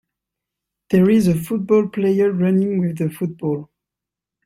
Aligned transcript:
There 0.89 1.11
is 1.11 1.27
a 1.27 1.35
football 1.35 1.87
player 1.87 2.31
running 2.31 2.79
with 2.79 2.97
the 2.97 3.11
football. 3.11 3.69